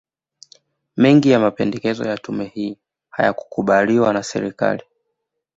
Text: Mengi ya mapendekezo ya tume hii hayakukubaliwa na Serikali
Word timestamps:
Mengi 0.97 1.29
ya 1.31 1.39
mapendekezo 1.39 2.03
ya 2.05 2.17
tume 2.17 2.45
hii 2.45 2.77
hayakukubaliwa 3.09 4.13
na 4.13 4.23
Serikali 4.23 4.83